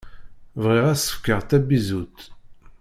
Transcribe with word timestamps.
Bɣiɣ 0.61 0.85
ad 0.87 0.97
s-fkeɣ 0.99 1.39
tabizutt. 1.49 2.19